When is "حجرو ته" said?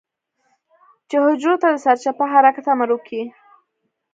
1.25-1.67